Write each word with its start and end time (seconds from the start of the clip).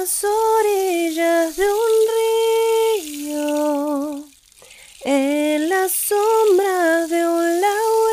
las 0.00 0.24
orillas 0.24 1.56
de 1.56 1.66
un 1.84 1.92
río, 3.04 4.24
en 5.04 5.68
la 5.68 5.88
sombra 5.90 7.06
de 7.06 7.26
un 7.28 7.60
laurel, 7.60 8.06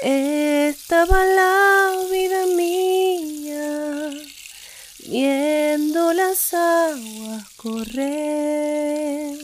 estaba 0.00 1.24
la 1.26 1.98
vida 2.10 2.46
mía, 2.46 4.10
viendo 5.00 6.14
las 6.14 6.54
aguas 6.54 7.46
correr. 7.56 9.36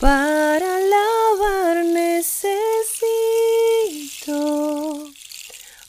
Para 0.00 0.78
lavar 0.80 1.84
necesito 1.84 2.54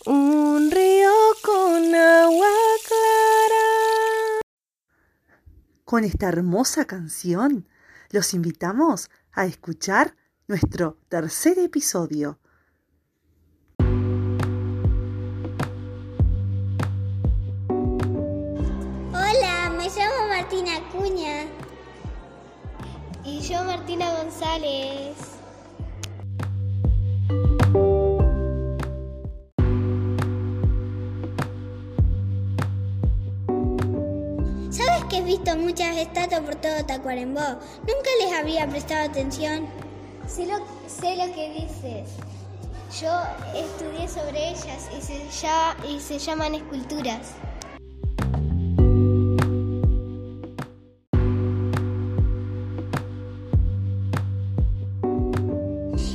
un 0.05 0.69
río 0.69 1.11
con 1.41 1.95
agua 1.95 2.53
clara. 2.87 4.41
Con 5.85 6.03
esta 6.03 6.27
hermosa 6.29 6.85
canción, 6.85 7.67
los 8.09 8.33
invitamos 8.33 9.11
a 9.31 9.45
escuchar 9.45 10.15
nuestro 10.47 10.97
tercer 11.09 11.59
episodio. 11.59 12.39
Hola, 19.13 19.71
me 19.77 19.87
llamo 19.89 20.27
Martina 20.27 20.77
Acuña. 20.77 21.45
Y 23.23 23.41
yo 23.41 23.63
Martina 23.63 24.09
González. 24.23 25.24
Que 35.15 35.21
he 35.21 35.23
visto 35.23 35.55
muchas 35.55 35.95
estatuas 35.97 36.41
por 36.41 36.55
todo 36.55 36.85
Tacuarembó? 36.85 37.39
Nunca 37.39 38.09
les 38.19 38.33
había 38.33 38.67
prestado 38.67 39.09
atención. 39.09 39.65
Sé 40.27 40.45
lo, 40.45 40.57
sé 40.87 41.15
lo 41.15 41.33
que 41.33 41.53
dices. 41.53 42.09
Yo 42.99 43.11
estudié 43.55 44.09
sobre 44.09 44.49
ellas 44.49 44.89
y 44.97 45.01
se, 45.01 45.21
ya, 45.41 45.77
y 45.87 45.99
se 46.01 46.19
llaman 46.19 46.55
esculturas. 46.55 47.31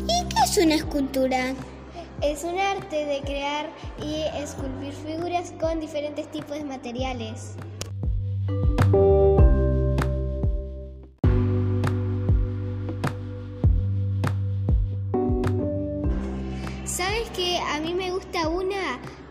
¿Y 0.08 0.28
qué 0.28 0.40
es 0.44 0.58
una 0.58 0.74
escultura? 0.74 1.54
Es 2.20 2.44
un 2.44 2.58
arte 2.58 3.06
de 3.06 3.20
crear 3.22 3.70
y 4.02 4.24
esculpir 4.42 4.92
figuras 4.92 5.54
con 5.58 5.80
diferentes 5.80 6.30
tipos 6.30 6.58
de 6.58 6.64
materiales. 6.64 7.54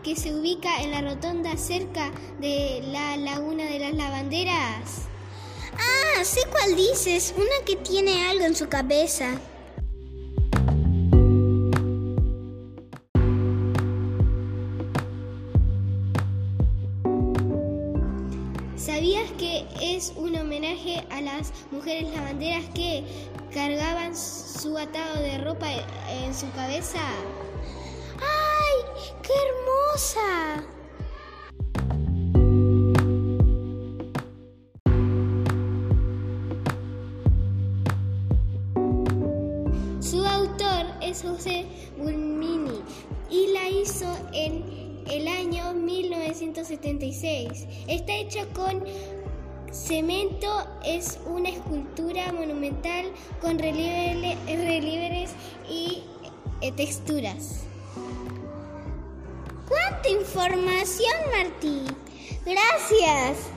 Que 0.10 0.16
se 0.16 0.34
ubica 0.34 0.82
en 0.82 0.90
la 0.90 1.02
rotonda 1.02 1.56
cerca 1.56 2.10
de 2.40 2.82
la 2.92 3.16
laguna 3.16 3.66
de 3.66 3.78
las 3.78 3.94
lavanderas? 3.94 5.04
Ah, 5.74 6.24
sé 6.24 6.40
cuál 6.50 6.76
dices. 6.76 7.32
Una 7.38 7.64
que 7.64 7.76
tiene 7.76 8.28
algo 8.28 8.44
en 8.46 8.56
su 8.56 8.68
cabeza. 8.68 9.40
¿Sabías 18.78 19.30
que 19.38 19.68
es 19.80 20.12
un 20.16 20.36
homenaje 20.36 21.06
a 21.12 21.22
las 21.22 21.54
mujeres 21.70 22.12
lavanderas 22.16 22.66
que 22.74 23.04
cargaban 23.54 24.18
su 24.18 24.76
atado 24.76 25.22
de 25.22 25.38
ropa 25.38 25.68
en 26.10 26.34
su 26.34 26.50
cabeza? 26.54 27.00
¡Ay, 29.00 29.14
qué 29.22 29.34
hermosa! 29.34 30.66
Su 40.02 40.24
autor 40.26 40.86
es 41.02 41.22
José 41.22 41.66
Bulmini 41.98 42.82
y 43.30 43.48
la 43.54 43.70
hizo 43.70 44.06
en 44.34 44.64
el 45.10 45.28
año 45.28 45.74
1976. 45.74 47.68
Está 47.88 48.14
hecha 48.16 48.46
con 48.54 48.84
cemento, 49.72 50.48
es 50.86 51.20
una 51.28 51.50
escultura 51.50 52.32
monumental 52.32 53.06
con 53.42 53.60
relieve- 53.60 54.38
relieves 54.48 55.32
y 55.70 56.04
eh, 56.62 56.72
texturas. 56.72 57.66
¡Cuánta 60.34 60.56
información, 60.56 61.14
Martí! 61.32 61.82
Gracias. 62.46 63.50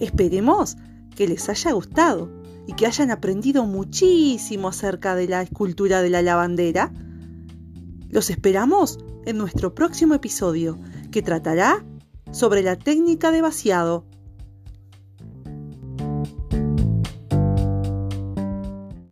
Esperemos 0.00 0.76
que 1.14 1.28
les 1.28 1.48
haya 1.48 1.72
gustado 1.72 2.30
y 2.66 2.74
que 2.74 2.86
hayan 2.86 3.10
aprendido 3.10 3.64
muchísimo 3.64 4.68
acerca 4.68 5.14
de 5.14 5.28
la 5.28 5.42
escultura 5.42 6.02
de 6.02 6.10
la 6.10 6.22
lavandera. 6.22 6.92
Los 8.08 8.30
esperamos 8.30 8.98
en 9.24 9.38
nuestro 9.38 9.74
próximo 9.74 10.14
episodio 10.14 10.78
que 11.10 11.22
tratará 11.22 11.84
sobre 12.32 12.62
la 12.62 12.76
técnica 12.76 13.30
de 13.30 13.42
vaciado 13.42 14.04